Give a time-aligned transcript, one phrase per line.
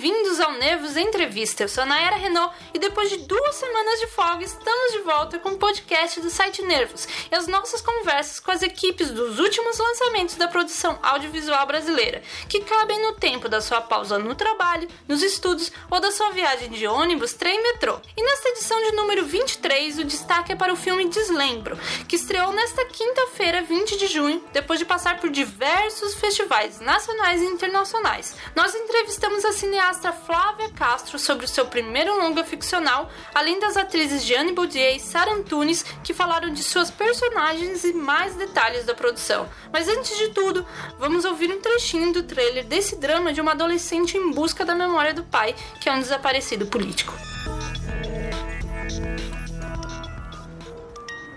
[0.00, 1.62] Bem-vindos ao Nervos Entrevista.
[1.62, 5.38] Eu sou a Nayara Renault e depois de duas semanas de folga estamos de volta
[5.38, 9.76] com o podcast do site Nervos e as nossas conversas com as equipes dos últimos
[9.76, 15.22] lançamentos da produção audiovisual brasileira, que cabem no tempo da sua pausa no trabalho, nos
[15.22, 18.00] estudos ou da sua viagem de ônibus, trem e metrô.
[18.16, 21.78] E nesta edição de número 23, o destaque é para o filme Deslembro,
[22.08, 27.44] que estreou nesta quinta-feira, 20 de junho, depois de passar por diversos festivais nacionais e
[27.44, 28.34] internacionais.
[28.56, 29.52] Nós entrevistamos a a
[29.90, 35.00] cineasta Flávia Castro sobre o seu primeiro longa ficcional, além das atrizes Jeanne Baudier e
[35.00, 39.48] Sarah Antunes, que falaram de suas personagens e mais detalhes da produção.
[39.72, 40.64] Mas antes de tudo,
[40.98, 45.12] vamos ouvir um trechinho do trailer desse drama de uma adolescente em busca da memória
[45.12, 47.12] do pai, que é um desaparecido político.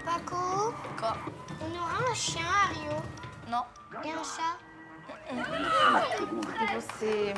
[0.05, 3.01] Paco Quoi On aura un chien, Ario.
[3.47, 3.63] Non.
[4.03, 4.72] Et un chat
[5.31, 7.33] E você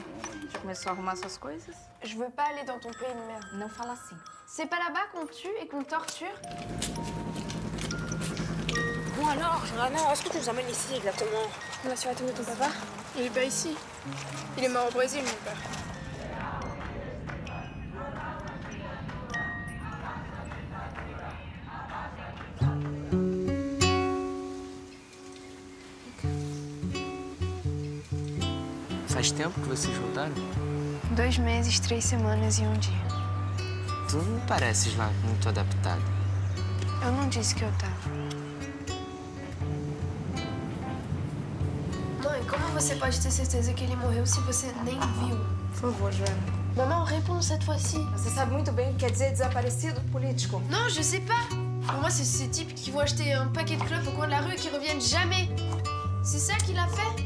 [0.52, 1.75] já começou a arrumar suas coisas?
[2.03, 3.47] Je veux pas aller dans ton pays de merde.
[3.53, 4.16] Não fala assim.
[4.47, 6.35] C'est pas là-bas qu'on tue et qu'on torture?
[9.17, 11.49] Bon alors, vraiment, est-ce que tu nous amènes ici exactement?
[11.83, 12.69] On va sur la tombe de ton papa
[13.16, 13.75] Il est pas ici.
[14.57, 15.57] Il est mort au Brésil, mon père.
[29.36, 30.33] Tempo que vocês voltaram?
[31.11, 32.94] Dois meses, três semanas e um dia.
[34.09, 36.02] Tu não pareces lá muito adaptada.
[37.03, 38.09] Eu não disse que eu tava.
[42.23, 45.38] Mãe, como você pode ter certeza que ele morreu se você nem viu?
[45.72, 46.66] Por favor, Joana.
[46.75, 48.00] Maman, réponds cette fois-ci.
[48.13, 50.61] Você sabe muito bem o que quer dizer desaparecido político.
[50.69, 51.47] Non, je sais pas.
[51.86, 54.31] Pour moi, c'est ces types qui vont acheter un paquet de clopes au coin de
[54.31, 55.50] la rue et qui reviennent jamais.
[56.23, 57.25] C'est ça qu'il a fait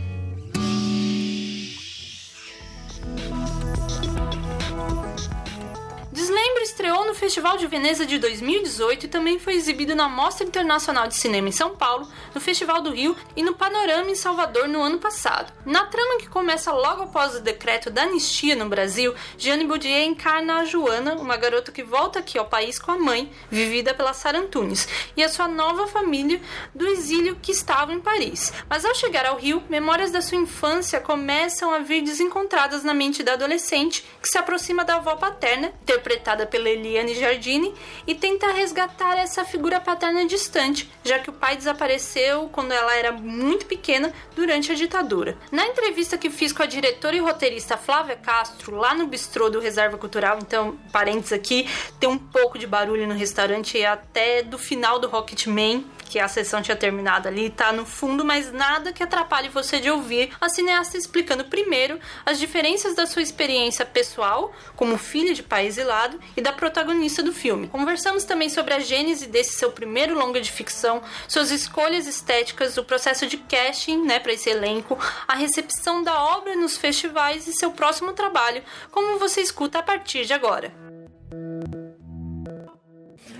[7.29, 11.51] Festival de Veneza de 2018 e também foi exibido na Mostra Internacional de Cinema em
[11.51, 15.53] São Paulo, no Festival do Rio e no Panorama em Salvador no ano passado.
[15.63, 20.55] Na trama que começa logo após o decreto da anistia no Brasil, Jeanne Baudier encarna
[20.55, 24.39] a Joana, uma garota que volta aqui ao país com a mãe, vivida pela Sarah
[24.39, 26.41] Antunes, e a sua nova família
[26.73, 28.51] do exílio que estava em Paris.
[28.67, 33.21] Mas ao chegar ao Rio, memórias da sua infância começam a vir desencontradas na mente
[33.21, 37.73] da adolescente, que se aproxima da avó paterna, interpretada pela Eliane Jardine,
[38.07, 43.11] e tenta resgatar essa figura paterna distante, já que o pai desapareceu quando ela era
[43.11, 45.37] muito pequena durante a ditadura.
[45.51, 49.59] Na entrevista que fiz com a diretora e roteirista Flávia Castro, lá no bistrô do
[49.59, 51.67] Reserva Cultural, então, parênteses aqui,
[51.99, 56.27] tem um pouco de barulho no restaurante e até do final do Rocketman, que a
[56.27, 60.49] sessão tinha terminado ali, tá no fundo, mas nada que atrapalhe você de ouvir a
[60.49, 66.41] cineasta explicando primeiro as diferenças da sua experiência pessoal, como filha de pai exilado, e
[66.41, 67.67] da protagonista do filme.
[67.67, 72.83] Conversamos também sobre a gênese desse seu primeiro longa de ficção, suas escolhas estéticas, o
[72.83, 74.97] processo de casting, né, para esse elenco,
[75.27, 80.25] a recepção da obra nos festivais e seu próximo trabalho, como você escuta a partir
[80.25, 80.88] de agora.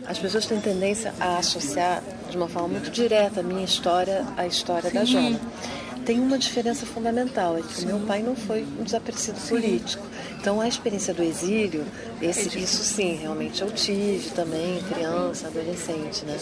[0.06, 4.46] As pessoas têm tendência a associar de uma forma muito direta a minha história à
[4.48, 5.40] história da Jona.
[6.06, 10.06] Tem uma diferença fundamental, é que o meu pai não foi um desaparecido político.
[10.40, 11.86] Então a experiência do exílio,
[12.22, 16.38] esse, isso sim, realmente eu tive também, criança, adolescente, né?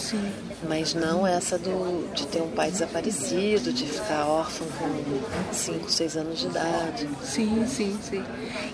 [0.69, 6.17] Mas não essa do, de ter um pai desaparecido, de ficar órfão com 5, 6
[6.17, 7.09] anos de idade.
[7.23, 8.23] Sim, sim, sim.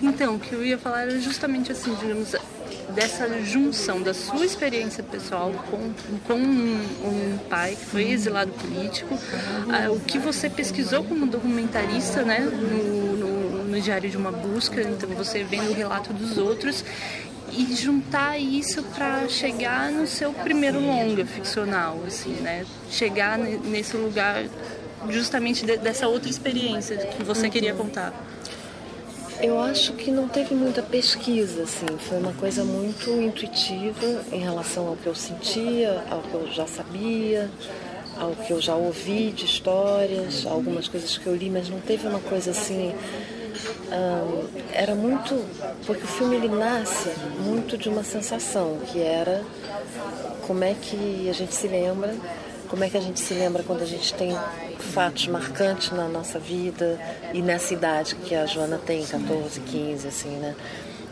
[0.01, 2.35] Então, o que eu ia falar era justamente assim, digamos,
[2.93, 5.93] dessa junção da sua experiência pessoal com,
[6.27, 9.17] com um, um pai que foi exilado político,
[9.69, 13.32] ah, o que você pesquisou como documentarista, né, no, no,
[13.73, 16.85] no Diário de uma Busca, então você vendo o relato dos outros
[17.51, 23.97] e juntar isso para chegar no seu primeiro longa ficcional, assim, né, chegar ne- nesse
[23.97, 24.45] lugar
[25.09, 28.13] justamente de- dessa outra experiência que você queria contar.
[29.41, 34.87] Eu acho que não teve muita pesquisa, assim, foi uma coisa muito intuitiva em relação
[34.87, 37.49] ao que eu sentia, ao que eu já sabia,
[38.17, 42.07] ao que eu já ouvi de histórias, algumas coisas que eu li, mas não teve
[42.07, 42.93] uma coisa assim.
[44.71, 45.35] Era muito.
[45.85, 49.43] Porque o filme ele nasce muito de uma sensação, que era
[50.47, 52.15] como é que a gente se lembra,
[52.69, 54.35] como é que a gente se lembra quando a gente tem
[54.79, 56.99] fatos marcantes na nossa vida
[57.33, 60.55] e nessa idade que a Joana tem, 14, 15, assim, né?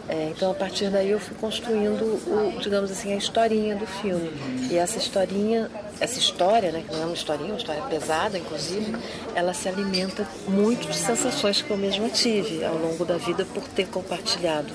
[0.09, 4.31] É, então, a partir daí, eu fui construindo, o, digamos assim, a historinha do filme.
[4.69, 5.69] E essa historinha
[6.01, 8.95] essa história, né, que não é uma historinha, uma história pesada, inclusive,
[9.36, 13.63] ela se alimenta muito de sensações que eu mesma tive ao longo da vida por
[13.68, 14.74] ter compartilhado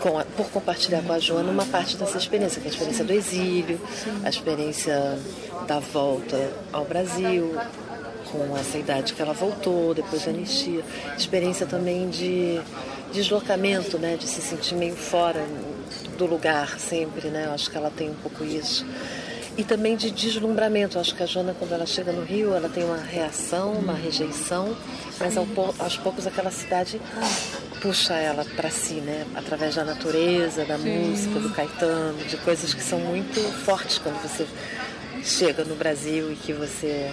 [0.00, 3.04] com a, por compartilhar com a Joana uma parte dessa experiência, que é a experiência
[3.04, 3.78] do exílio,
[4.24, 5.18] a experiência
[5.66, 7.54] da volta ao Brasil,
[8.32, 10.82] com essa idade que ela voltou, depois da anistia,
[11.18, 12.60] experiência também de
[13.16, 15.42] deslocamento, né, de se sentir meio fora
[16.18, 18.84] do lugar sempre, né, eu acho que ela tem um pouco isso.
[19.56, 22.68] E também de deslumbramento, eu acho que a Joana, quando ela chega no Rio, ela
[22.68, 24.76] tem uma reação, uma rejeição,
[25.18, 25.46] mas ao,
[25.78, 27.00] aos poucos aquela cidade
[27.80, 29.24] puxa ela para si, né?
[29.34, 31.08] Através da natureza, da Sim.
[31.08, 34.46] música, do Caetano, de coisas que são muito fortes quando você
[35.24, 37.10] chega no Brasil e que você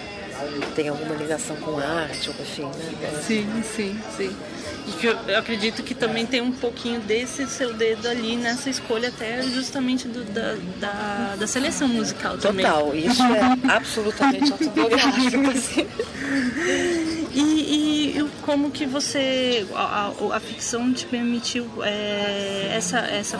[0.74, 2.62] tem alguma ligação com arte, ou enfim,
[3.00, 3.22] né?
[3.22, 4.36] Sim, sim, sim.
[4.86, 8.68] E que eu, eu, acredito que também tem um pouquinho desse seu dedo ali nessa
[8.68, 12.66] escolha até justamente do, da, da, da, seleção musical também.
[12.66, 15.86] Total, isso é absolutamente autobiográfico, assim.
[17.34, 23.38] E, e, como que você a, a, a ficção te permitiu é, essa, essa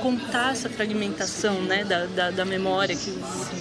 [0.00, 3.12] contar essa fragmentação né da, da, da memória que,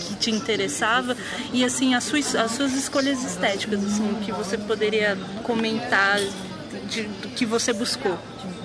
[0.07, 1.17] que, te interessava
[1.51, 6.19] e assim as suas, as suas escolhas estéticas assim que você poderia comentar
[6.89, 8.17] de, do que você buscou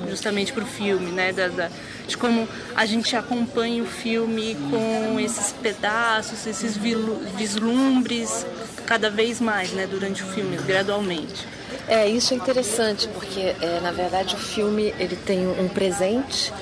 [0.09, 1.33] justamente para o filme, né?
[1.33, 1.71] Da, da,
[2.07, 8.47] de como a gente acompanha o filme com esses pedaços, esses vislumbres
[8.91, 9.87] cada vez mais, né?
[9.87, 11.47] Durante o filme, gradualmente.
[11.87, 16.53] É, isso é interessante, porque é, na verdade o filme ele tem um presente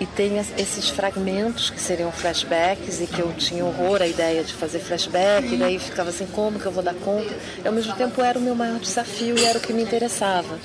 [0.00, 4.52] e tem esses fragmentos que seriam flashbacks e que eu tinha horror à ideia de
[4.52, 7.32] fazer flashback e daí ficava assim como que eu vou dar conta?
[7.62, 10.58] E ao mesmo tempo era o meu maior desafio e era o que me interessava.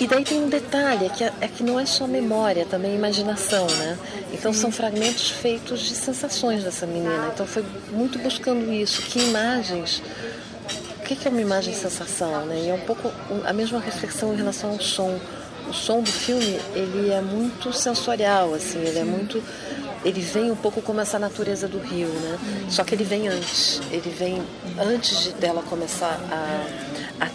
[0.00, 2.94] E daí tem um detalhe é que, é que não é só memória também é
[2.94, 3.98] imaginação né?
[4.32, 7.30] Então são fragmentos feitos de sensações dessa menina.
[7.34, 10.02] Então foi muito buscando isso que imagens
[10.98, 12.62] o que é uma imagem sensação né?
[12.64, 13.12] E é um pouco
[13.44, 15.18] a mesma reflexão em relação ao som
[15.70, 19.42] o som do filme ele é muito sensorial, assim, ele é muito
[20.04, 22.38] ele vem um pouco como essa natureza do rio, né?
[22.70, 24.42] Só que ele vem antes, ele vem
[24.78, 26.89] antes de dela começar a, a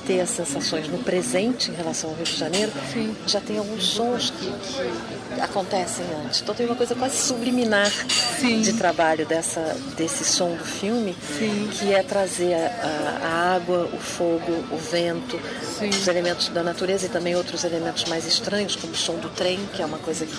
[0.05, 2.71] ter as sensações no presente em relação ao Rio de Janeiro.
[2.91, 3.15] Sim.
[3.27, 6.41] Já tem alguns sons que, que, acontecem antes.
[6.41, 7.91] Então tem uma coisa quase subliminar
[8.39, 8.61] Sim.
[8.61, 11.69] de trabalho dessa desse som do filme, Sim.
[11.71, 15.39] que é trazer a, a, água, o fogo, o vento,
[15.81, 19.59] os elementos da natureza e também outros elementos mais estranhos, como o som do trem,
[19.73, 20.35] que é uma coisa que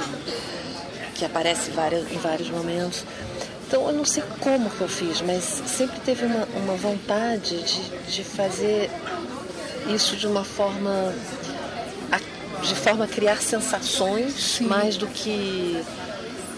[1.16, 3.04] que aparece várias, em vários momentos.
[3.66, 8.12] Então eu não sei como que eu fiz, mas sempre teve uma, uma vontade de,
[8.12, 8.88] de fazer
[9.94, 11.14] isso de uma forma
[12.62, 14.66] de forma a criar sensações Sim.
[14.66, 15.82] mais do que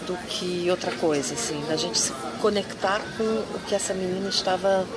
[0.07, 2.11] do que outra coisa, assim, da gente se
[2.41, 4.87] conectar com o que essa menina estava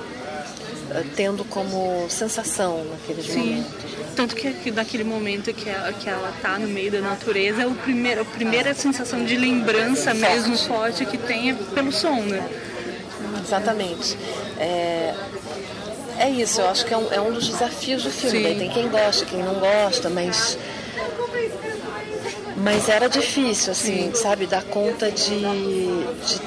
[0.89, 3.57] eh, tendo como sensação naqueles Sim.
[3.57, 3.93] momentos.
[4.15, 7.75] Tanto que naquele momento que ela, que ela tá no meio da natureza, é o
[7.75, 12.49] primeiro, a primeira sensação de lembrança mesmo forte que tem é pelo som, né?
[13.43, 14.17] Exatamente.
[14.57, 15.13] É,
[16.19, 18.55] é isso, eu acho que é um, é um dos desafios do filme.
[18.55, 20.57] Tem quem gosta, quem não gosta, mas.
[22.55, 24.15] Mas era difícil, assim, Sim.
[24.15, 26.41] sabe, dar conta de, de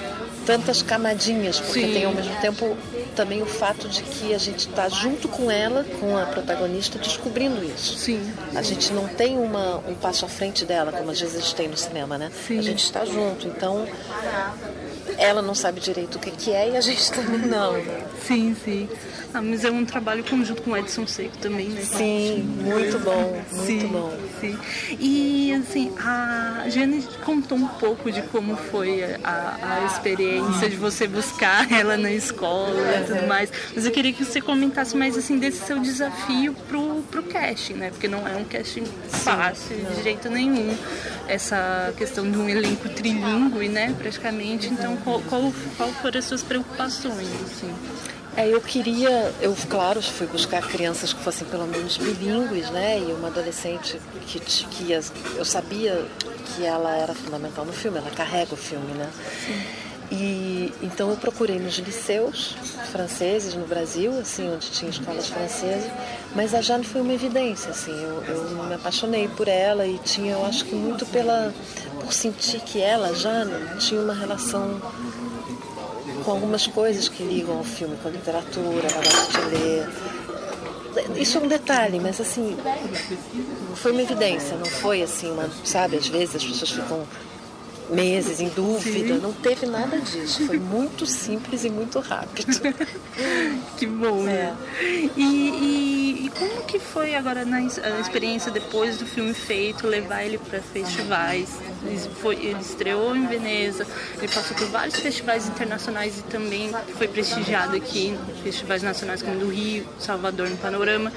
[0.47, 1.93] tantas camadinhas, porque Sim.
[1.93, 2.77] tem ao mesmo tempo
[3.17, 7.63] também o fato de que a gente está junto com ela, com a protagonista, descobrindo
[7.65, 7.99] isso.
[7.99, 8.33] Sim.
[8.55, 11.77] A gente não tem uma, um passo à frente dela, como às vezes tem no
[11.77, 12.31] cinema, né?
[12.47, 12.59] Sim.
[12.59, 13.49] A gente está junto.
[13.49, 13.87] Então,
[15.19, 17.75] ela não sabe direito o que, que é e a gente também não.
[18.23, 18.89] Sim, sim.
[19.37, 21.83] Ah, mas é um trabalho conjunto com o Edson Seco também, né?
[21.83, 24.13] Sim, muito bom, muito sim, bom.
[24.41, 24.59] Sim.
[24.99, 31.07] E assim, a Jane contou um pouco de como foi a, a experiência de você
[31.07, 33.51] buscar ela na escola e tudo mais.
[33.75, 37.91] Mas eu queria que você comentasse mais assim desse seu desafio pro, pro casting, né?
[37.91, 40.75] Porque não é um casting fácil de jeito nenhum.
[41.29, 43.95] Essa questão de um elenco trilingüe, né?
[43.99, 44.69] Praticamente.
[44.69, 47.75] Então, qual, qual, qual foram as suas preocupações, assim?
[48.37, 52.99] É, eu queria, eu claro, fui buscar crianças que fossem pelo menos bilíngues, né?
[52.99, 54.93] E uma adolescente que, que
[55.37, 56.05] eu sabia
[56.45, 59.09] que ela era fundamental no filme, ela carrega o filme, né?
[59.47, 59.86] Sim.
[60.11, 62.57] E então eu procurei nos liceus
[62.93, 65.91] franceses no Brasil, assim, onde tinha escolas francesas,
[66.35, 70.35] mas a Jane foi uma evidência, assim, eu, eu me apaixonei por ela e tinha,
[70.35, 71.53] eu acho que muito pela
[72.01, 74.81] por sentir que ela, Jane, tinha uma relação
[76.25, 79.89] com algumas coisas que ligam ao filme, com a literatura, ela gosta de ler.
[81.21, 82.57] Isso é um detalhe, mas assim,
[83.75, 87.07] foi uma evidência, não foi assim, uma, sabe, às vezes as pessoas ficam
[87.91, 89.17] meses em dúvida.
[89.19, 90.47] Não teve nada disso.
[90.47, 92.61] Foi muito simples e muito rápido.
[93.77, 94.57] que bom, né?
[94.81, 100.25] E, e, e, como que foi agora na a experiência depois do filme feito, levar
[100.25, 101.59] ele para festivais?
[101.85, 103.87] Ele, foi, ele estreou em Veneza,
[104.19, 109.49] ele passou por vários festivais internacionais e também foi prestigiado aqui, festivais nacionais como do
[109.49, 111.13] Rio, Salvador, no Panorama.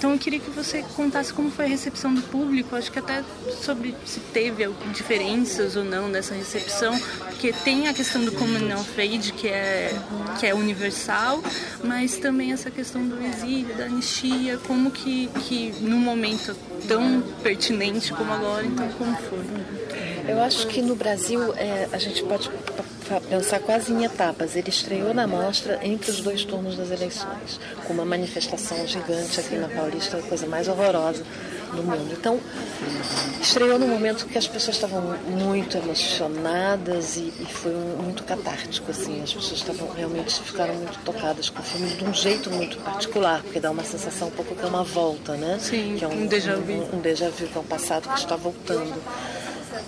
[0.00, 3.22] Então eu queria que você contasse como foi a recepção do público, acho que até
[3.62, 8.98] sobre se teve diferenças ou não nessa recepção, porque tem a questão do Common of
[8.98, 9.92] Age, que é,
[10.38, 11.42] que é universal,
[11.84, 16.56] mas também essa questão do exílio, da anistia, como que, que num momento
[16.88, 19.44] tão pertinente como agora, então como foi?
[20.26, 22.50] Eu acho que no Brasil é, a gente pode
[23.18, 24.54] pensar quase em etapas.
[24.54, 29.56] Ele estreou na mostra entre os dois turnos das eleições, com uma manifestação gigante aqui
[29.56, 31.24] na Paulista, a coisa mais horrorosa
[31.74, 32.12] do mundo.
[32.12, 32.38] Então,
[33.40, 38.90] estreou no momento que as pessoas estavam muito emocionadas e, e foi um, muito catártico,
[38.90, 39.22] assim.
[39.22, 43.42] As pessoas estavam realmente ficaram muito tocadas com o filme de um jeito muito particular,
[43.42, 45.58] porque dá uma sensação um pouco que é uma volta, né?
[45.60, 46.72] Sim, que é um, um déjà vu.
[46.72, 48.94] Um, um déjà vu, que é um passado que está voltando.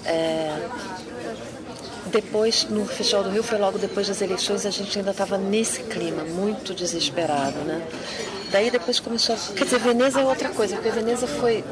[0.05, 0.69] É,
[2.13, 5.83] depois, no Festival do Rio, foi logo depois das eleições, a gente ainda estava nesse
[5.85, 7.83] clima, muito desesperado, né?
[8.51, 9.39] Daí depois começou a...
[9.55, 11.65] Quer dizer, Veneza é outra coisa, porque Veneza foi...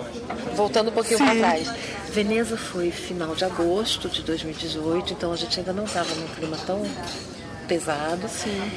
[0.56, 1.68] Voltando um pouquinho para trás.
[2.10, 6.56] Veneza foi final de agosto de 2018, então a gente ainda não estava num clima
[6.66, 6.82] tão
[7.68, 8.26] pesado.
[8.28, 8.72] Sim.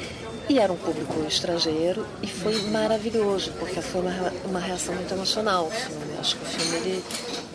[0.49, 5.67] E era um público estrangeiro e foi maravilhoso, porque foi uma, uma reação muito emocional.
[5.67, 6.03] O filme.
[6.19, 7.03] Acho que o filme ele,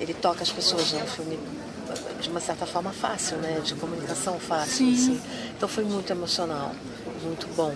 [0.01, 1.39] ele toca as pessoas, é um filme
[2.21, 3.61] de uma certa forma fácil, né?
[3.65, 4.93] De comunicação fácil.
[4.93, 5.21] Assim.
[5.57, 6.73] Então foi muito emocional,
[7.23, 7.75] muito bom.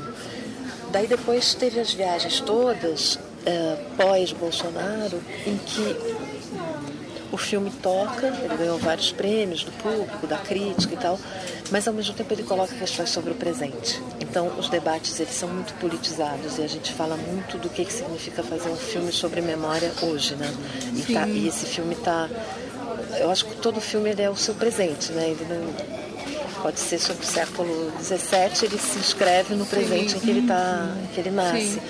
[0.91, 5.97] Daí depois teve as viagens todas, é, pós-Bolsonaro, em que
[7.33, 11.19] o filme toca, ele ganhou vários prêmios do público, da crítica e tal,
[11.71, 14.03] mas ao mesmo tempo ele coloca questões sobre o presente.
[14.21, 17.93] Então os debates eles são muito politizados e a gente fala muito do que, que
[17.93, 20.55] significa fazer um filme sobre memória hoje, né?
[20.95, 22.29] E, tá, e esse filme está
[23.19, 25.31] eu acho que todo filme ele é o seu presente, né?
[25.31, 30.31] Ele não pode ser sobre o século XVII, ele se inscreve no presente em que
[30.31, 31.75] ele tá, em que ele nasce.
[31.75, 31.81] Sim.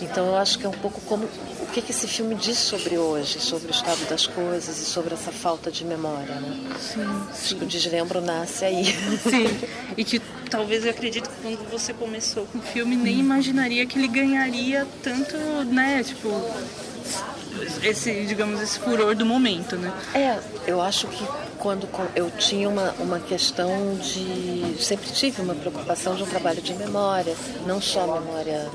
[0.00, 2.98] Então eu acho que é um pouco como o que, que esse filme diz sobre
[2.98, 6.74] hoje, sobre o estado das coisas e sobre essa falta de memória, né?
[6.80, 7.58] Sim, acho sim.
[7.58, 8.84] que o deslembro nasce aí.
[9.22, 9.46] Sim.
[9.96, 13.98] E que talvez eu acredito que quando você começou com o filme nem imaginaria que
[13.98, 16.28] ele ganharia tanto, né, tipo
[17.82, 19.92] esse, digamos, esse furor do momento, né?
[20.14, 21.26] É, eu acho que
[21.58, 24.76] quando eu tinha uma, uma questão de.
[24.82, 27.34] Sempre tive uma preocupação de um trabalho de memória,
[27.66, 28.68] não só memória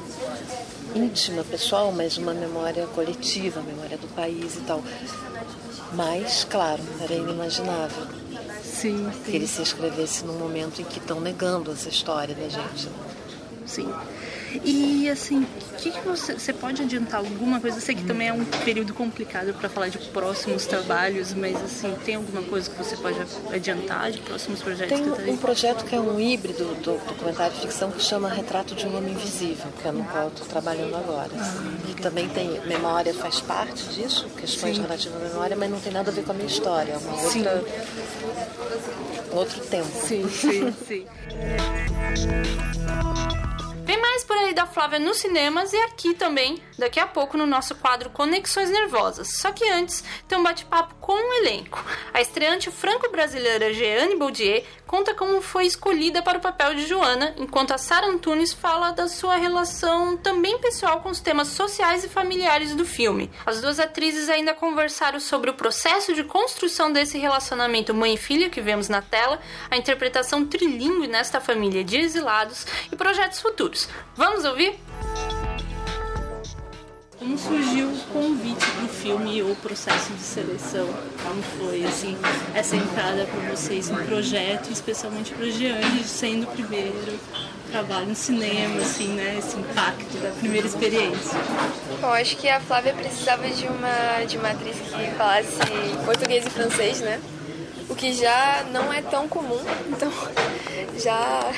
[0.94, 4.82] íntima, pessoal, mas uma memória coletiva, memória do país e tal.
[5.94, 8.06] Mas, claro, era inimaginável
[8.76, 9.32] sim, sim.
[9.32, 12.90] que ele se escrevesse num momento em que estão negando essa história da gente.
[13.66, 13.92] Sim.
[14.64, 17.78] E assim, o que, que, você, você pode adiantar alguma coisa?
[17.78, 21.94] Eu sei que também é um período complicado para falar de próximos trabalhos, mas assim,
[22.06, 23.18] tem alguma coisa que você pode
[23.54, 24.98] adiantar de próximos projetos?
[24.98, 28.76] Tem que tá um projeto que é um híbrido do documentário ficção que chama Retrato
[28.76, 31.32] de um Homem Invisível, que é no qual eu estou trabalhando agora.
[31.38, 34.82] Ah, que também tem memória, faz parte disso, questões Sim.
[34.82, 37.18] relativas à memória, mas não tem nada a ver com a minha história, é uma
[37.18, 37.40] sim.
[37.40, 37.64] outra
[39.32, 39.88] outro tempo.
[39.88, 41.06] Sim, sim, sim.
[43.86, 47.46] Vem mais por aí da Flávia nos cinemas e aqui também, daqui a pouco, no
[47.46, 49.38] nosso quadro Conexões Nervosas.
[49.38, 51.86] Só que antes, tem um bate-papo com o um elenco.
[52.12, 57.74] A estreante franco-brasileira Jeanne Baudier conta como foi escolhida para o papel de Joana, enquanto
[57.74, 62.74] a Sara Antunes fala da sua relação também pessoal com os temas sociais e familiares
[62.74, 63.30] do filme.
[63.46, 68.50] As duas atrizes ainda conversaram sobre o processo de construção desse relacionamento mãe e filha
[68.50, 69.40] que vemos na tela,
[69.70, 73.75] a interpretação trilingue nesta família de exilados e projetos futuros.
[74.16, 74.80] Vamos ouvir?
[77.18, 80.88] Como surgiu o convite para o filme ou o processo de seleção?
[81.24, 82.18] Como foi assim
[82.54, 87.20] essa entrada para vocês no projeto, especialmente para Gianni, sendo o primeiro
[87.72, 89.38] trabalho no cinema, assim, né?
[89.40, 91.40] Esse impacto da primeira experiência.
[92.00, 95.60] Bom, acho que a Flávia precisava de uma de uma atriz que falasse
[96.06, 97.20] português e francês, né?
[97.90, 100.12] O que já não é tão comum, então
[100.98, 101.52] já.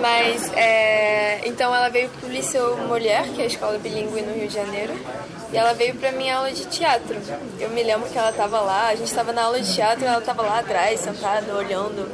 [0.00, 1.40] Mas é...
[1.46, 4.94] então ela veio pro Liceu Mulher, que é a escola bilíngue no Rio de Janeiro,
[5.52, 7.16] e ela veio pra minha aula de teatro.
[7.60, 10.20] Eu me lembro que ela tava lá, a gente tava na aula de teatro, ela
[10.20, 12.10] tava lá atrás, sentada, olhando.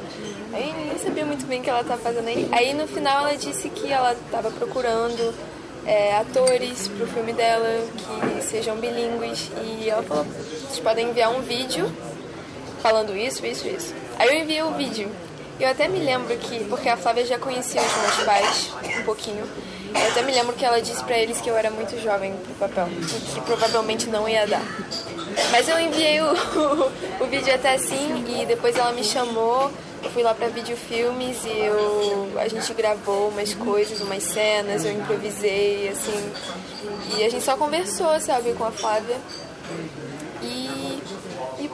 [0.52, 2.48] Aí nem sabia muito bem o que ela tava fazendo aí.
[2.52, 5.34] Aí no final ela disse que ela tava procurando
[5.86, 7.68] é, atores pro filme dela
[8.34, 11.90] que sejam bilíngues e ela falou: vocês podem enviar um vídeo
[12.78, 13.94] falando isso, isso, isso.
[14.18, 15.10] Aí eu enviei o vídeo.
[15.58, 18.70] Eu até me lembro que, porque a Flávia já conhecia os meus pais
[19.00, 19.44] um pouquinho,
[19.94, 22.68] eu até me lembro que ela disse pra eles que eu era muito jovem pro
[22.68, 24.62] papel e que provavelmente não ia dar.
[25.50, 26.32] Mas eu enviei o,
[27.20, 29.70] o, vídeo até assim e depois ela me chamou.
[30.02, 34.92] Eu fui lá pra videofilmes e eu, a gente gravou umas coisas, umas cenas, eu
[34.92, 36.32] improvisei, assim.
[37.16, 39.16] E a gente só conversou, sabe, com a Flávia.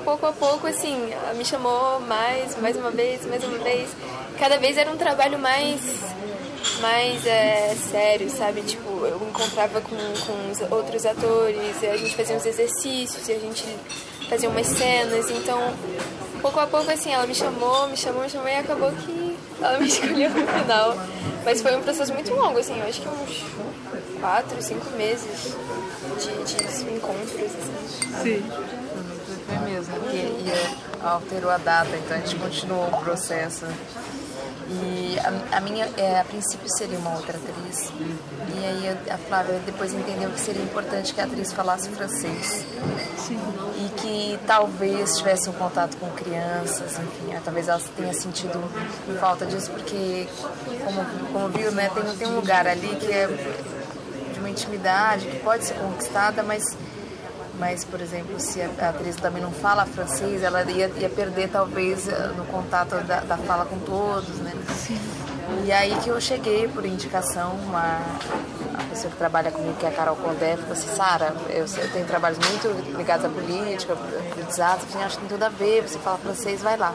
[0.05, 3.89] Pouco a pouco, assim, ela me chamou mais, mais uma vez, mais uma vez.
[4.39, 5.81] Cada vez era um trabalho mais
[6.81, 8.63] mais é, sério, sabe?
[8.63, 13.65] Tipo, eu encontrava com, com os outros atores, a gente fazia uns exercícios, a gente
[14.29, 15.59] fazia umas cenas, então
[16.41, 19.79] pouco a pouco assim, ela me chamou, me chamou, me chamou e acabou que ela
[19.79, 20.97] me escolheu no final.
[21.45, 23.45] Mas foi um processo muito longo, assim, eu acho que uns
[24.21, 25.55] quatro, cinco meses
[26.19, 28.23] de, de encontros, assim.
[28.23, 28.84] Sim.
[29.59, 33.67] Foi mesmo, porque ia, alterou a data, então a gente continuou o processo.
[34.69, 37.93] E a, a minha, é, a princípio, seria uma outra atriz.
[38.55, 42.65] E aí a Flávia depois entendeu que seria importante que a atriz falasse francês.
[43.19, 43.39] Sim.
[43.77, 48.63] E que talvez tivesse um contato com crianças, enfim, talvez ela tenha sentido
[49.21, 50.27] falta disso, porque,
[50.85, 53.27] como, como viu, né, tem, tem um lugar ali que é
[54.33, 56.77] de uma intimidade, que pode ser conquistada, mas
[57.59, 62.09] mas, por exemplo, se a atriz também não fala francês, ela ia, ia perder talvez
[62.09, 64.53] eh, no contato da, da fala com todos, né?
[64.77, 64.99] Sim.
[65.65, 68.01] E aí que eu cheguei por indicação, uma,
[68.71, 71.93] uma pessoa que trabalha comigo, que é a Carol Condé, falou assim, Sara, eu, eu,
[71.93, 73.97] tenho trabalhos muito ligados à política,
[74.47, 76.95] desastre, acho que tem tudo a ver, você fala francês, vai lá.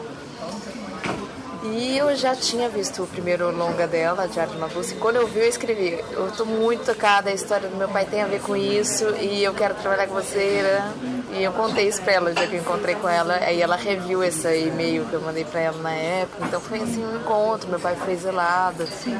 [1.62, 5.16] E eu já tinha visto o primeiro longa dela, Diário de uma Blusa, e quando
[5.16, 6.02] eu vi, eu escrevi.
[6.12, 9.44] Eu tô muito tocada, a história do meu pai tem a ver com isso, e
[9.44, 10.92] eu quero trabalhar com você, né?
[11.32, 14.24] E eu contei isso pra ela, já que eu encontrei com ela, aí ela reviu
[14.24, 17.78] esse e-mail que eu mandei pra ela na época, então foi assim um encontro, meu
[17.78, 19.18] pai foi zelado, assim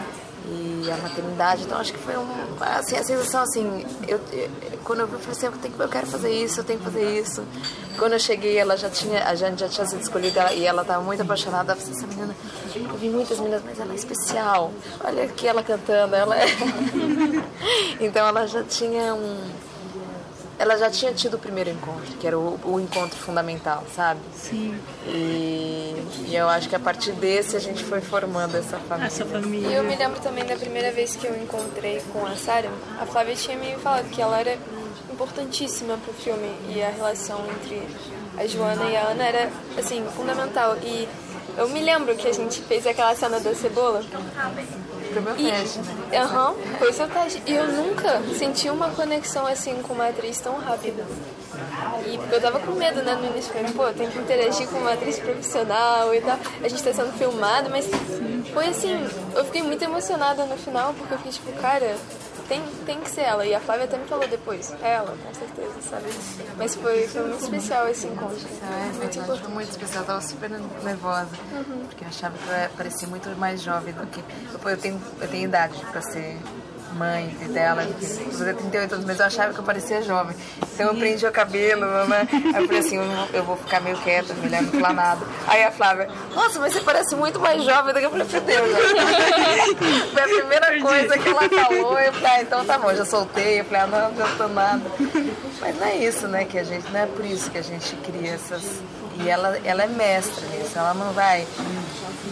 [0.51, 1.63] e a maternidade.
[1.63, 2.27] Então acho que foi um,
[2.61, 4.51] assim, a sensação assim, eu, eu,
[4.85, 7.19] quando eu eu falei assim, eu, tenho, eu quero fazer isso, eu tenho que fazer
[7.19, 7.45] isso.
[7.99, 11.03] Quando eu cheguei, ela já tinha, a gente já tinha sido escolhida e ela estava
[11.03, 11.73] muito apaixonada.
[11.73, 12.37] Eu falei, essa menina,
[12.75, 14.73] eu vi muitas meninas, mas ela é especial.
[15.05, 16.47] Olha aqui ela cantando, ela é...
[18.01, 19.70] então ela já tinha um
[20.61, 24.21] ela já tinha tido o primeiro encontro, que era o, o encontro fundamental, sabe?
[24.35, 24.79] Sim.
[25.07, 25.97] E,
[26.29, 29.07] e, eu acho que a partir desse a gente foi formando essa família.
[29.07, 29.69] Essa família.
[29.69, 32.69] E eu me lembro também da primeira vez que eu encontrei com a Sarah,
[33.01, 34.59] a Flávia tinha me falado que ela era
[35.11, 37.89] importantíssima pro filme e a relação entre
[38.37, 40.77] a Joana e a Ana era, assim, fundamental.
[40.83, 41.09] E
[41.57, 44.03] eu me lembro que a gente fez aquela cena da cebola
[45.13, 46.19] foi meu teste, né?
[46.19, 47.43] Aham, uhum, foi seu teste.
[47.47, 51.05] E eu nunca senti uma conexão assim com uma atriz tão rápida.
[52.07, 53.53] E porque eu tava com medo, né, no início.
[53.53, 56.39] Falei, pô, eu tenho que interagir com uma atriz profissional e tal.
[56.63, 57.89] A gente tá sendo filmado, mas
[58.53, 61.97] foi assim, eu fiquei muito emocionada no final, porque eu fiquei tipo, cara,
[62.51, 63.47] tem, tem que ser ela.
[63.47, 64.75] E a Flávia até me falou depois.
[64.83, 66.07] Ela, com certeza, sabe?
[66.59, 68.37] Mas foi, foi muito especial esse encontro.
[68.37, 69.43] É, muito importante.
[69.43, 70.03] Foi muito especial.
[70.03, 71.31] Eu tava super nervosa.
[71.53, 71.87] Uhum.
[71.87, 74.23] Porque eu achava que eu parecia muito mais jovem do que.
[74.65, 76.37] Eu tenho, eu tenho idade pra ser
[77.01, 80.37] mãe dela, que fazer 38 anos, mas eu achava que eu parecia jovem.
[80.75, 82.29] Então eu prendi o cabelo, né?
[82.31, 82.99] Aí eu falei assim,
[83.33, 85.27] eu vou ficar meio quieta, melhor não falar nada.
[85.47, 88.41] Aí a Flávia, nossa, mas você parece muito mais jovem do que eu falei, meu
[88.43, 88.69] Deus.
[90.13, 93.61] Foi a primeira coisa que ela falou, eu falei, ah, então tá bom, já soltei,
[93.61, 94.83] eu falei, ah, não, não tô nada.
[95.59, 97.97] Mas não é isso, né, que a gente, não é por isso que a gente
[97.97, 98.63] cria essas...
[99.23, 101.47] E ela, ela é mestra nisso, ela não vai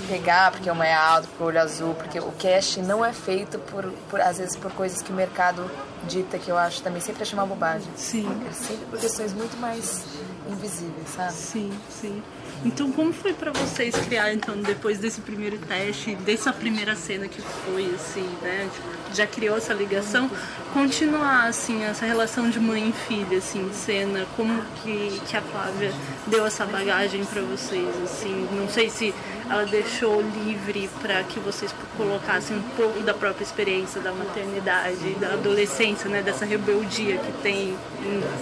[0.09, 3.59] pegar porque uma é alto, porque o olho azul, porque o casting não é feito
[3.59, 5.71] por, por, às vezes por coisas que o mercado
[6.07, 7.89] dita que eu acho também sempre achei uma bobagem.
[7.97, 8.27] Sim.
[8.49, 10.05] É sempre por questões muito mais
[10.49, 11.33] invisíveis, sabe?
[11.33, 12.23] Sim, sim.
[12.65, 17.41] Então, como foi para vocês criar, então, depois desse primeiro teste, dessa primeira cena que
[17.41, 18.69] foi, assim, né?
[18.73, 20.29] Tipo, já criou essa ligação,
[20.73, 25.43] continuar, assim, essa relação de mãe e filha, assim, de cena, como que, que a
[25.43, 25.93] Flávia
[26.27, 29.15] deu essa bagagem para vocês, assim, não sei se
[29.51, 35.33] ela deixou livre para que vocês colocassem um pouco da própria experiência da maternidade, da
[35.33, 37.77] adolescência, né, dessa rebeldia que tem,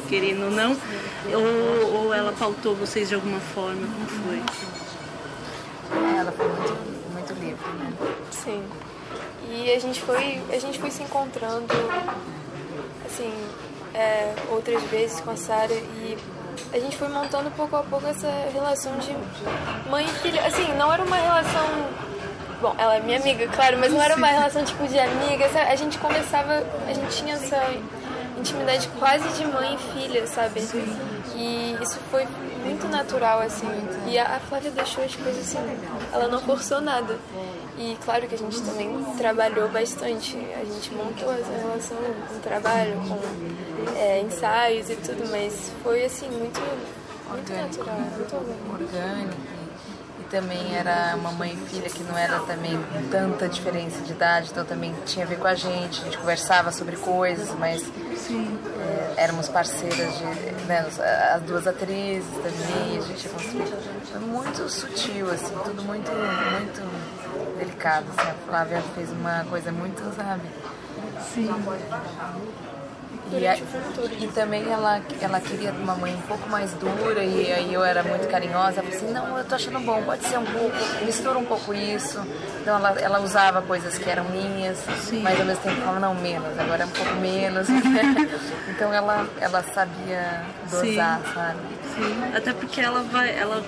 [0.08, 0.76] querendo ou não,
[1.32, 3.86] ou, ou ela pautou vocês de alguma forma?
[3.86, 4.42] Como foi?
[6.18, 7.92] Ela foi muito, muito livre, né?
[8.32, 8.62] Sim.
[9.48, 11.72] E a gente foi, a gente foi se encontrando,
[13.04, 13.32] assim,
[13.94, 16.18] é, outras vezes com a Sara e
[16.72, 19.14] a gente foi montando pouco a pouco essa relação de
[19.90, 20.46] mãe e filha.
[20.46, 21.66] Assim, não era uma relação.
[22.60, 25.46] Bom, ela é minha amiga, claro, mas não era uma relação tipo de amiga.
[25.68, 27.62] A gente conversava, a gente tinha essa
[28.38, 30.60] intimidade quase de mãe e filha, sabe?
[31.34, 32.26] E isso foi
[32.64, 33.66] muito natural, assim.
[34.06, 35.58] E a, Flávia deixou as coisas assim,
[36.12, 37.16] ela não forçou nada.
[37.78, 40.36] E claro que a gente também trabalhou bastante.
[40.60, 41.96] A gente montou essa relação
[42.28, 46.60] com trabalho, com é, ensaios e tudo, mas foi assim, muito,
[47.30, 48.72] muito natural, muito orgânico.
[48.72, 49.56] orgânico.
[50.20, 52.78] E também era uma mãe e filha que não era também
[53.10, 56.72] tanta diferença de idade, então também tinha a ver com a gente, a gente conversava
[56.72, 60.24] sobre coisas, mas é, éramos parceiras de.
[60.66, 60.84] Né,
[61.34, 63.66] as duas atrizes também, a gente construiu.
[64.10, 68.06] Foi muito sutil, assim, tudo muito, muito delicado.
[68.16, 70.42] Assim, a Flávia fez uma coisa muito, sabe?
[71.20, 71.50] Sim.
[73.32, 73.56] E, a-
[74.20, 78.02] e também ela, ela queria uma mãe um pouco mais dura e aí eu era
[78.02, 78.80] muito carinhosa.
[78.80, 82.20] Ela assim, não, eu tô achando bom, pode ser um pouco, mistura um pouco isso.
[82.62, 84.78] Então ela, ela usava coisas que eram minhas,
[85.22, 87.66] mas ao mesmo tempo falava, não, menos, agora é um pouco menos.
[88.68, 91.34] então ela, ela sabia dosar, Sim.
[91.34, 91.58] sabe?
[91.96, 93.62] Sim, até porque ela vai, ela,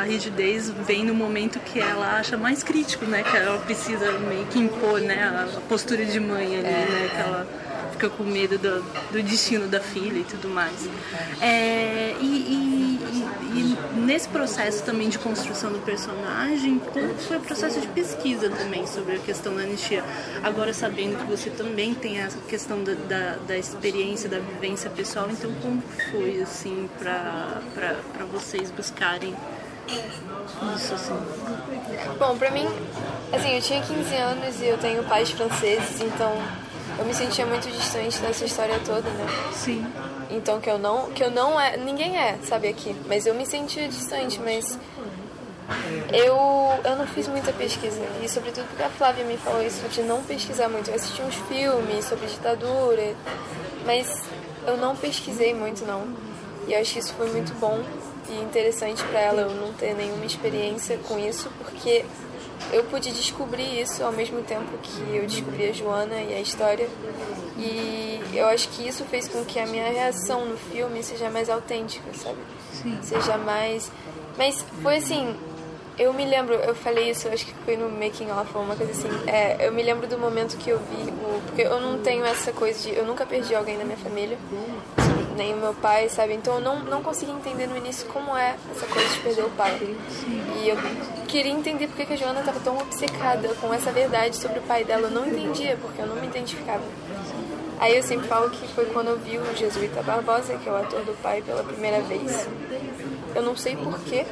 [0.00, 3.22] a rigidez vem no momento que ela acha mais crítico, né?
[3.22, 5.46] Que ela precisa meio que impor, né?
[5.56, 7.10] A postura de mãe ali, né?
[7.14, 7.46] Que ela
[7.98, 8.80] fica com medo do,
[9.10, 10.88] do destino da filha e tudo mais.
[11.40, 17.40] É, e, e- e- e nesse processo também de construção do personagem, como foi o
[17.40, 20.04] processo de pesquisa também sobre a questão da anistia?
[20.44, 25.28] Agora sabendo que você também tem essa questão da, da, da experiência, da vivência pessoal,
[25.30, 25.82] então como
[26.12, 27.60] foi assim para
[28.32, 29.34] vocês buscarem
[30.76, 31.18] isso assim?
[32.18, 32.66] Bom, pra mim,
[33.32, 36.36] assim, eu tinha 15 anos e eu tenho pais franceses, então
[36.98, 39.26] eu me sentia muito distante dessa história toda, né?
[39.52, 39.86] Sim.
[40.30, 43.46] Então que eu não, que eu não é, ninguém é, sabe aqui, mas eu me
[43.46, 44.78] sentia distante, mas
[46.12, 46.36] eu
[46.84, 50.22] eu não fiz muita pesquisa e sobretudo porque a Flávia me falou isso de não
[50.22, 50.90] pesquisar muito.
[50.90, 53.14] Eu assisti uns filmes sobre ditadura,
[53.84, 54.22] mas
[54.66, 56.06] eu não pesquisei muito não.
[56.66, 57.82] E eu acho que isso foi muito bom
[58.28, 62.04] e interessante para ela eu não ter nenhuma experiência com isso, porque
[62.72, 66.88] eu pude descobrir isso ao mesmo tempo que eu descobri a Joana e a história.
[67.58, 71.48] E eu acho que isso fez com que a minha reação no filme seja mais
[71.48, 72.38] autêntica, sabe?
[72.72, 72.98] Sim.
[73.02, 73.90] Seja mais.
[74.36, 75.34] Mas foi assim.
[75.98, 78.92] Eu me lembro, eu falei isso, acho que foi no Making Off ou uma coisa
[78.92, 79.08] assim.
[79.26, 81.42] É, eu me lembro do momento que eu vi o.
[81.46, 82.96] Porque eu não tenho essa coisa de.
[82.96, 84.38] Eu nunca perdi alguém da minha família,
[85.38, 86.34] nem o meu pai, sabe?
[86.34, 89.50] Então eu não, não consegui entender no início como é essa coisa de perder o
[89.50, 89.78] pai.
[90.60, 90.76] E eu
[91.28, 94.62] queria entender por que que a Joana estava tão obcecada com essa verdade sobre o
[94.62, 95.04] pai dela.
[95.04, 96.82] Eu não entendia, porque eu não me identificava.
[97.80, 100.76] Aí eu sempre falo que foi quando eu vi o Jesuíta Barbosa, que é o
[100.76, 102.48] ator do pai, pela primeira vez.
[103.34, 104.26] Eu não sei porquê,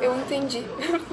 [0.00, 0.64] eu entendi.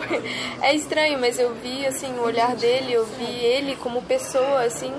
[0.61, 4.93] é estranho, mas eu vi assim o olhar dele, eu vi ele como pessoa, assim,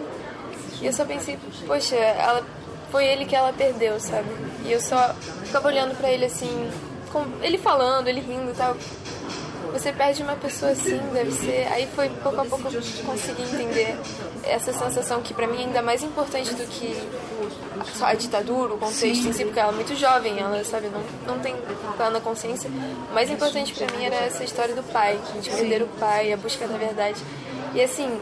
[0.81, 2.43] e eu só pensei, poxa, ela
[2.91, 4.29] foi ele que ela perdeu, sabe?
[4.65, 6.71] E eu só ficava olhando pra ele assim,
[7.13, 8.77] com ele falando, ele rindo e tal.
[9.73, 11.69] Você perde uma pessoa assim, deve ser.
[11.73, 13.97] Aí foi pouco a pouco eu consegui entender
[14.43, 16.97] essa sensação que pra mim é ainda mais importante do que
[17.95, 21.03] só a ditadura, o contexto em si, porque ela é muito jovem, ela sabe, não,
[21.35, 21.55] não tem
[21.97, 22.69] plena consciência.
[23.11, 26.37] O mais importante pra mim era essa história do pai, de perder o pai, a
[26.37, 27.21] busca da verdade.
[27.75, 28.21] E assim,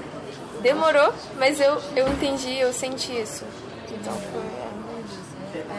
[0.60, 3.44] demorou, mas eu, eu entendi, eu senti isso.
[3.90, 4.47] Então foi.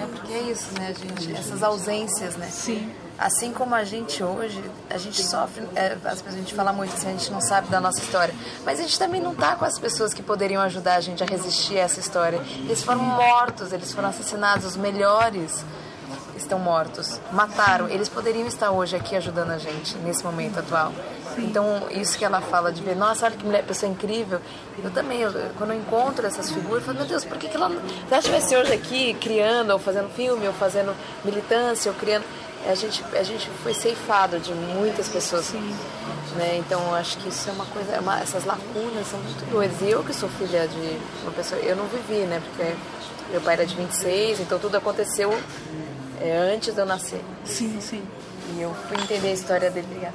[0.02, 1.36] É, porque é isso, né, gente?
[1.36, 2.48] Essas ausências, né?
[2.50, 2.92] Sim.
[3.18, 6.94] Assim como a gente hoje, a gente sofre, é, as pessoas, a gente fala muito
[6.94, 8.34] assim, a gente não sabe da nossa história,
[8.66, 11.26] mas a gente também não tá com as pessoas que poderiam ajudar a gente a
[11.26, 12.42] resistir a essa história.
[12.60, 15.66] Eles foram mortos, eles foram assassinados, os melhores
[16.38, 17.90] estão mortos, mataram.
[17.90, 20.94] Eles poderiam estar hoje aqui ajudando a gente nesse momento atual.
[21.44, 24.40] Então, isso que ela fala de ver, nossa, olha que mulher, pessoa incrível.
[24.84, 27.56] Eu também, eu- quando eu encontro essas figuras, eu falo, meu Deus, por que, que
[27.56, 27.76] ela, se
[28.10, 32.24] ela estivesse hoje aqui criando, ou fazendo filme, ou fazendo militância, ou criando.
[32.70, 35.52] A gente, a gente foi ceifado de muitas pessoas.
[36.36, 36.58] Né?
[36.58, 39.82] Então, acho que isso é uma coisa, é uma- essas lacunas são muito doidas.
[39.82, 42.42] E eu que sou filha de uma pessoa, eu não vivi, né?
[42.46, 42.72] Porque
[43.32, 45.34] meu pai era de 26, então tudo aconteceu
[46.22, 47.22] é, antes de eu nascer.
[47.46, 48.04] Sim, sim.
[48.56, 50.14] E eu fui entender a história dele obrigada.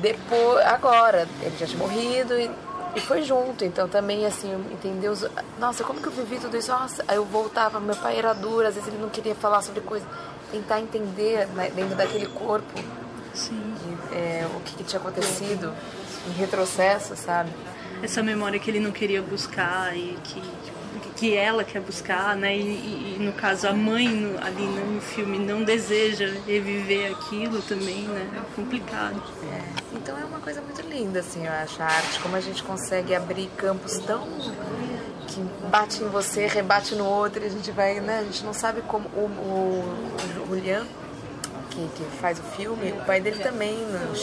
[0.00, 2.50] Depois, agora, ele já tinha morrido e,
[2.94, 3.64] e foi junto.
[3.64, 5.26] Então também, assim, eu entendi os.
[5.58, 6.70] Nossa, como que eu vivi tudo isso?
[6.70, 9.80] Nossa, aí eu voltava, meu pai era duro, às vezes ele não queria falar sobre
[9.80, 10.06] coisa.
[10.50, 12.72] Tentar entender né, dentro daquele corpo
[13.34, 13.74] Sim.
[14.12, 15.74] é, o que, que tinha acontecido
[16.26, 17.50] em retrocesso, sabe?
[18.02, 20.40] Essa memória que ele não queria buscar e que,
[21.18, 22.56] que ela quer buscar, né?
[22.56, 27.60] E, e- e, no caso a mãe no- ali no filme não deseja reviver aquilo
[27.62, 28.24] também, né?
[28.36, 29.20] É complicado.
[29.92, 33.14] Então é uma coisa muito linda, assim, eu acho, a arte, como a gente consegue
[33.14, 34.26] abrir campos tão.
[35.26, 38.20] que bate em você, rebate no outro, e a gente vai, né?
[38.20, 40.86] A gente não sabe como o, o, o Julian,
[41.70, 44.16] que, que faz o filme, o pai dele também no,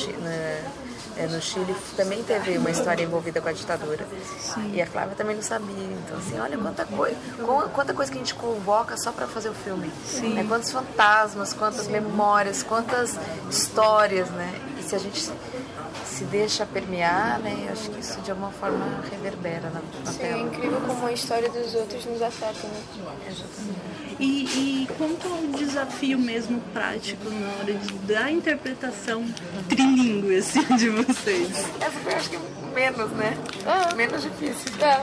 [1.17, 4.05] é, no Chile também teve uma história envolvida com a ditadura.
[4.73, 5.83] E a Flávia também não sabia.
[6.05, 7.17] Então, assim, olha quanta coisa,
[7.73, 9.91] quanta coisa que a gente convoca só para fazer o filme.
[10.33, 10.45] Né?
[10.47, 13.17] Quantos fantasmas, quantas memórias, quantas
[13.49, 14.53] histórias, né?
[14.79, 15.31] E se a gente
[16.17, 17.65] se- deixa permear, né?
[17.67, 20.41] Eu acho que isso de alguma forma reverbera na, na Sim, é tela.
[20.43, 22.81] incrível como a história dos outros nos afeta, né?
[24.19, 24.25] E,
[24.83, 29.25] e quanto ao desafio mesmo prático na hora de, da interpretação
[29.67, 31.49] trilingue assim, de vocês?
[31.81, 32.39] Essa foi, acho que,
[32.73, 33.37] menos, né?
[33.65, 33.93] Ah.
[33.95, 34.71] Menos difícil.
[34.81, 35.01] É.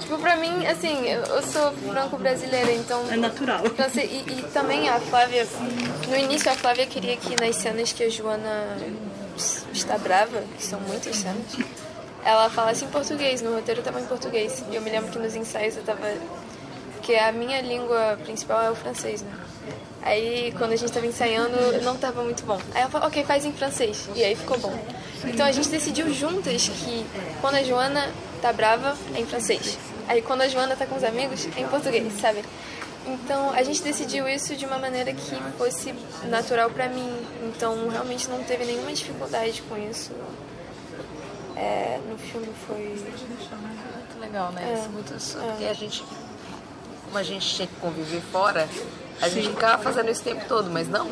[0.00, 3.04] Tipo, pra mim, assim, eu eu sou franco-brasileira, então...
[3.10, 3.64] É natural.
[3.76, 5.46] francês- E, e também a Flávia...
[6.08, 8.76] No início, a Flávia queria que nas cenas que a Joana
[9.72, 11.46] está brava, que são muitas cenas,
[12.24, 13.42] ela falasse em português.
[13.42, 14.64] No roteiro tava em português.
[14.70, 16.06] E eu me lembro que nos ensaios eu tava...
[16.94, 19.32] Porque a minha língua principal é o francês, né?
[20.02, 22.60] Aí, quando a gente tava ensaiando, não tava muito bom.
[22.74, 24.08] Aí ela falou, ok, faz em francês.
[24.14, 24.76] E aí ficou bom.
[25.24, 27.06] Então a gente decidiu juntas que
[27.40, 29.78] quando a Joana tá brava, é em francês.
[30.08, 32.44] Aí quando a Joana tá com os amigos, é em português, sabe?
[33.06, 35.94] Então a gente decidiu isso de uma maneira que fosse
[36.28, 37.10] natural pra mim.
[37.44, 40.12] Então realmente não teve nenhuma dificuldade com isso.
[41.56, 42.78] É, no filme foi.
[42.78, 44.70] Muito legal, né?
[44.70, 44.74] É.
[44.74, 46.04] Isso, muito, porque a gente,
[47.04, 48.68] como a gente tinha que conviver fora,
[49.20, 51.08] a gente ficava fazendo isso o tempo todo, mas não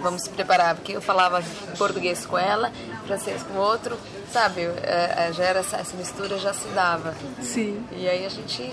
[0.00, 1.42] vamos se preparar, porque eu falava
[1.78, 2.72] português com ela,
[3.06, 3.98] francês com outro,
[4.32, 4.62] sabe?
[4.82, 7.14] É, é, Já era essa mistura já se dava.
[7.40, 7.82] Sim.
[7.92, 8.70] E aí a gente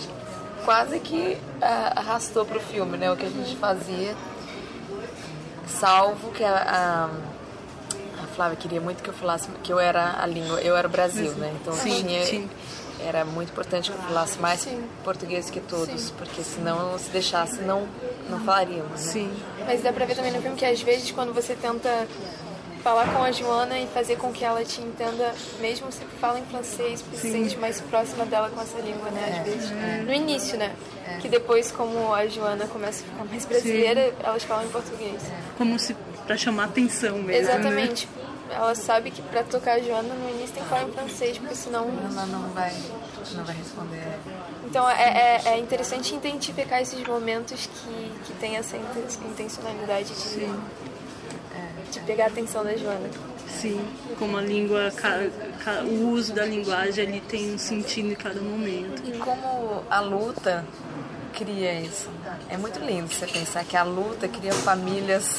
[0.66, 3.12] quase que ah, arrastou pro filme, né?
[3.12, 4.16] O que a gente fazia.
[5.68, 10.26] Salvo que a, a, a Flávia queria muito que eu falasse que eu era a
[10.26, 11.56] língua, eu era o Brasil, né?
[11.62, 12.50] Então Sim, tinha, sim.
[13.00, 14.68] era muito importante que eu falasse mais
[15.04, 17.88] português que todos, porque senão se deixasse não
[18.30, 18.92] não falaríamos.
[18.92, 18.98] Né?
[18.98, 19.34] Sim.
[19.66, 22.08] Mas dá pra ver também no filme que às vezes quando você tenta
[22.84, 26.46] falar com a Joana e fazer com que ela te entenda, mesmo se fala em
[26.46, 29.38] francês, porque se sente mais próxima dela com essa língua, né?
[29.40, 29.72] Às vezes.
[30.06, 30.74] No início, né?
[31.20, 35.22] Que depois, como a Joana começa a ficar mais brasileira, elas falam em português.
[35.58, 35.94] Como se
[36.26, 37.28] pra chamar atenção mesmo.
[37.28, 37.38] Né?
[37.38, 38.08] Exatamente.
[38.50, 41.56] Ela sabe que pra tocar a Joana no início tem que falar em francês, porque
[41.56, 41.88] senão.
[42.04, 42.74] Ela não vai,
[43.34, 44.04] não vai responder.
[44.66, 50.46] Então é, é, é interessante identificar esses momentos que, que tem essa inten- intencionalidade de,
[51.92, 53.10] de pegar a atenção da Joana.
[53.48, 53.80] Sim,
[54.18, 55.28] como a língua, ca-
[55.64, 59.04] ca- o uso da linguagem ele tem um sentido em cada momento.
[59.06, 60.66] E como a luta
[61.34, 62.10] cria isso.
[62.50, 65.36] É muito lindo você pensar que a luta cria famílias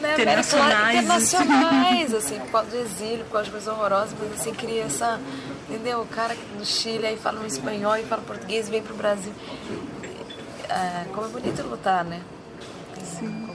[0.00, 4.52] né, Internacionais, internacionais, assim, por causa do exílio, por causa de coisas horrorosas, mas assim,
[4.54, 5.20] cria essa.
[5.68, 6.00] Entendeu?
[6.00, 9.32] O cara no Chile aí fala um espanhol e fala português e vem pro Brasil.
[10.68, 12.20] Ah, como é bonito lutar, né?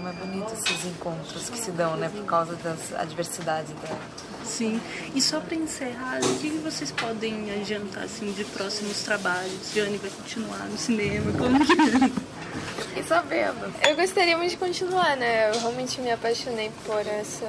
[0.04, 2.12] Como é bonito esses encontros que se dão, né?
[2.13, 4.00] Por causa das adversidades dela.
[4.44, 4.82] Sim.
[5.16, 9.72] E só para encerrar, o que vocês podem adiantar assim de próximos trabalhos?
[9.74, 11.32] Jane vai continuar no cinema?
[11.32, 12.84] Como que é?
[12.84, 13.74] Fiquei sabendo.
[13.88, 15.52] Eu gostaria muito de continuar, né?
[15.52, 17.48] Eu realmente me apaixonei por essa.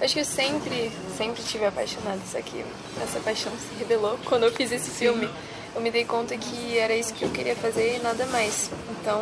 [0.00, 2.64] Acho que eu sempre, sempre tive apaixonada, só que
[3.02, 5.28] essa paixão se revelou quando eu fiz esse filme.
[5.74, 8.70] Eu me dei conta que era isso que eu queria fazer e nada mais.
[8.90, 9.20] Então,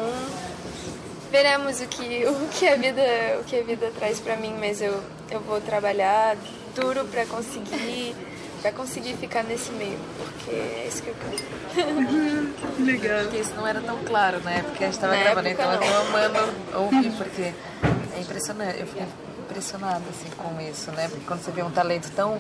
[1.33, 3.03] veremos o que, o que a vida,
[3.41, 6.37] o que a vida traz pra mim, mas eu, eu vou trabalhar
[6.77, 8.15] duro pra conseguir,
[8.61, 12.53] para conseguir ficar nesse meio, porque é isso que eu quero.
[12.85, 13.23] Legal.
[13.23, 15.63] Porque isso não era tão claro na época que a gente estava Na gravando, época,
[15.63, 15.87] então eu não.
[15.89, 19.07] tô amando ouvir, porque é impressionante, eu fiquei
[19.39, 21.09] impressionada assim, com isso, né?
[21.09, 22.39] Porque quando você vê um talento tão.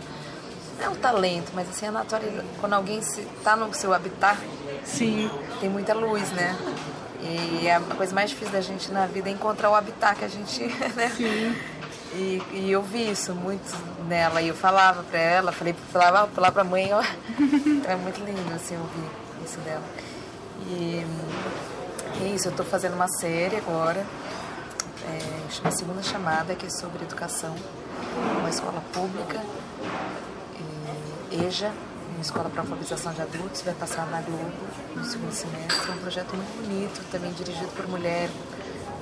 [0.79, 2.45] Não é um talento, mas assim, a natureza.
[2.61, 4.39] Quando alguém se, tá no seu habitat,
[4.85, 5.31] Sim.
[5.61, 6.57] tem muita luz, né?
[7.23, 10.29] E a coisa mais difícil da gente na vida é encontrar o habitat que a
[10.29, 10.63] gente.
[10.97, 11.57] Né?
[12.15, 13.75] E, e eu vi isso muito
[14.07, 14.43] nela.
[14.43, 17.03] E eu falava pra ela, falei, falava lá pra mãe, ó.
[17.89, 19.11] É muito lindo assim ouvir
[19.45, 19.85] isso dela.
[20.67, 21.07] E
[22.21, 24.05] é isso, eu tô fazendo uma série agora.
[25.05, 27.55] É, chama Segunda Chamada, que é sobre educação.
[28.41, 29.41] Uma escola pública.
[31.31, 31.73] é, EJA,
[32.23, 34.51] escola para alfabetização de adultos, vai passar na Globo
[34.97, 35.91] no segundo semestre.
[35.91, 38.31] É um projeto muito bonito, também dirigido por mulher,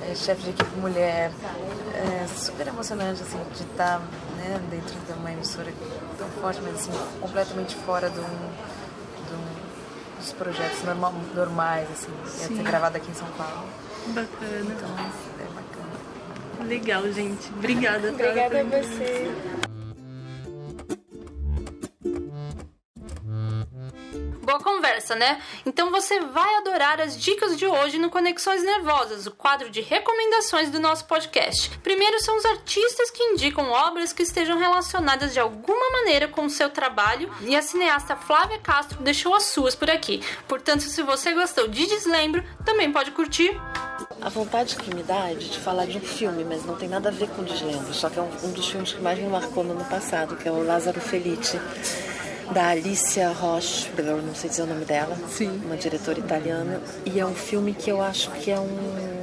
[0.09, 1.31] é, chefe de equipe mulher.
[1.95, 3.99] É super emocionante assim, de estar
[4.39, 5.73] né, dentro de uma emissora
[6.19, 9.61] tão forte, mas assim, completamente fora do, do-
[10.19, 13.67] dos projetos normal, normais, assim, ia ser gravado aqui em São Paulo.
[14.09, 14.75] Bacana.
[14.77, 14.89] Então
[15.39, 16.69] é bacana.
[16.69, 17.51] Legal, gente.
[17.57, 18.09] Obrigada.
[18.13, 18.25] tá?
[18.25, 19.60] Obrigada a você.
[25.11, 25.41] Gosta, né?
[25.67, 30.71] Então você vai adorar as dicas de hoje no Conexões Nervosas, o quadro de recomendações
[30.71, 31.71] do nosso podcast.
[31.79, 36.51] Primeiro são os artistas que indicam obras que estejam relacionadas de alguma maneira com o
[36.51, 40.23] seu trabalho e a cineasta Flávia Castro deixou as suas por aqui.
[40.47, 43.59] Portanto, se você gostou de Deslembro, também pode curtir
[44.23, 47.09] a vontade que me dá é de falar de um filme, mas não tem nada
[47.09, 49.65] a ver com Deslembro, só que é um, um dos filmes que mais me marcou
[49.65, 51.59] no ano passado, que é o Lázaro Felice,
[52.53, 55.61] da Alicia Roche, não sei dizer o nome dela, Sim.
[55.65, 59.21] uma diretora italiana, e é um filme que eu acho que é um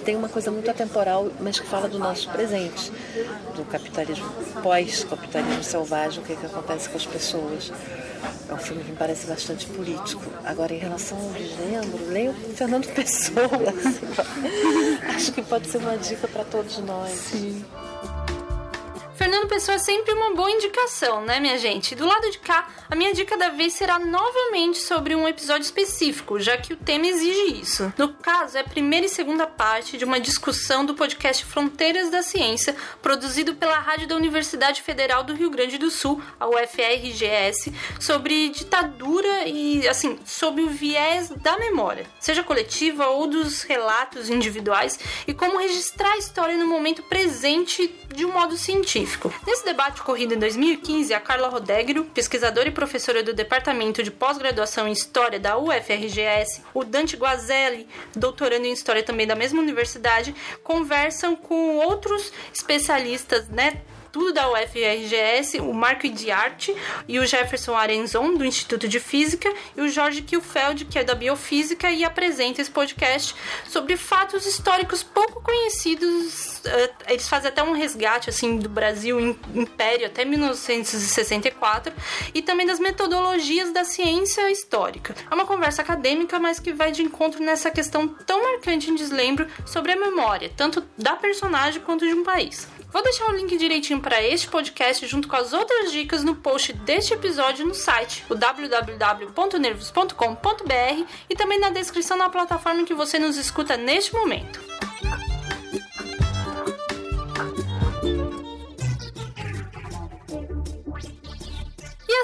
[0.00, 2.90] que tem uma coisa muito atemporal, mas que fala do nosso presente,
[3.54, 4.26] do capitalismo
[4.62, 7.70] pós-capitalismo selvagem, o que, é que acontece com as pessoas.
[8.48, 10.22] É um filme que me parece bastante político.
[10.44, 13.46] Agora, em relação ao gênero, leio Fernando Pessoa.
[13.46, 17.12] Assim, acho que pode ser uma dica para todos nós.
[17.12, 17.62] Sim.
[19.20, 21.94] Fernando Pessoa é sempre uma boa indicação, né, minha gente?
[21.94, 26.40] Do lado de cá, a minha dica da vez será novamente sobre um episódio específico,
[26.40, 27.92] já que o tema exige isso.
[27.98, 32.22] No caso, é a primeira e segunda parte de uma discussão do podcast Fronteiras da
[32.22, 38.48] Ciência, produzido pela Rádio da Universidade Federal do Rio Grande do Sul, a UFRGS, sobre
[38.48, 45.34] ditadura e, assim, sob o viés da memória, seja coletiva ou dos relatos individuais, e
[45.34, 49.09] como registrar a história no momento presente de um modo científico.
[49.46, 54.86] Nesse debate ocorrido em 2015, a Carla Rodegro, pesquisadora e professora do Departamento de Pós-Graduação
[54.86, 61.34] em História da UFRGS, o Dante Guazelli, doutorando em História também da mesma universidade, conversam
[61.34, 63.80] com outros especialistas, né,
[64.12, 66.74] tudo da UFRGS, o Marco Idiarte
[67.08, 71.14] e o Jefferson Arenzon, do Instituto de Física, e o Jorge Kielfeld, que é da
[71.14, 73.34] Biofísica, e apresenta esse podcast
[73.68, 76.62] sobre fatos históricos pouco conhecidos.
[77.08, 79.18] Eles fazem até um resgate assim do Brasil
[79.54, 81.92] Império até 1964
[82.34, 85.14] e também das metodologias da ciência histórica.
[85.30, 89.46] É uma conversa acadêmica, mas que vai de encontro nessa questão tão marcante em deslembro
[89.66, 92.68] sobre a memória, tanto da personagem quanto de um país.
[92.92, 96.72] Vou deixar o link direitinho para este podcast junto com as outras dicas no post
[96.72, 103.36] deste episódio no site, o www.nervos.com.br e também na descrição na plataforma que você nos
[103.36, 104.60] escuta neste momento.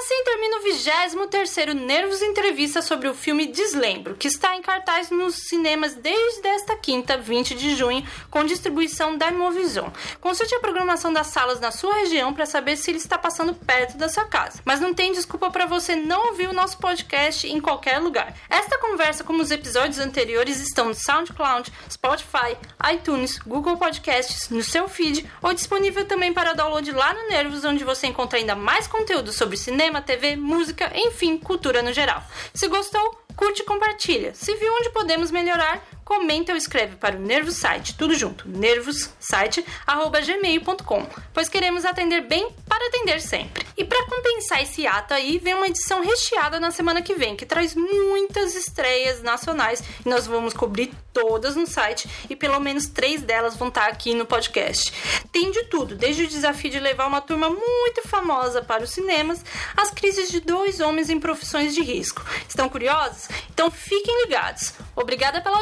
[0.07, 5.35] Assim termina o 23º Nervos Entrevista sobre o filme Deslembro, que está em cartaz nos
[5.49, 9.89] cinemas desde esta quinta, 20 de junho, com distribuição da Imovision.
[10.21, 13.97] Consulte a programação das salas na sua região para saber se ele está passando perto
[13.97, 14.61] da sua casa.
[14.63, 18.33] Mas não tem desculpa para você não ouvir o nosso podcast em qualquer lugar.
[18.49, 22.55] Esta conversa, como os episódios anteriores, estão no SoundCloud, Spotify,
[22.93, 27.83] iTunes, Google Podcasts, no seu feed ou disponível também para download lá no Nervos, onde
[27.83, 32.23] você encontra ainda mais conteúdo sobre cinema cinema, TV, música, enfim, cultura no geral.
[32.53, 34.33] Se gostou, curte e compartilha.
[34.33, 41.05] Se viu onde podemos melhorar, comenta ou escreve para o Nervos Site, tudo junto, nervossite@gmail.com,
[41.33, 43.67] pois queremos atender bem para atender sempre.
[43.75, 47.45] E para compensar esse ato aí, vem uma edição recheada na semana que vem, que
[47.45, 53.23] traz muitas estreias nacionais e nós vamos cobrir todas no site e pelo menos três
[53.23, 54.93] delas vão estar aqui no podcast.
[55.31, 59.43] Tem de tudo, desde o desafio de levar uma turma muito famosa para os cinemas,
[59.75, 62.23] as crises de dois homens em profissões de risco.
[62.47, 63.27] Estão curiosos?
[63.51, 64.71] Então fiquem ligados.
[64.95, 65.57] Obrigada pela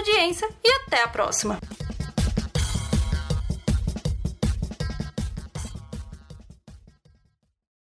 [0.63, 1.59] e até a próxima!